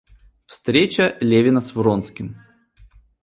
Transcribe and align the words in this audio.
Встреча 0.47 1.15
Левина 1.21 1.61
с 1.61 1.75
Вронским. 1.75 2.35